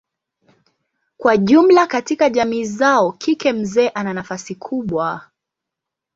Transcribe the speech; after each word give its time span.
Kwa 1.17 1.37
jumla 1.37 1.87
katika 1.87 2.29
jamii 2.29 2.63
zao 2.65 3.11
kike 3.11 3.53
mzee 3.53 3.89
ana 3.89 4.13
nafasi 4.13 4.55
kubwa. 4.55 5.29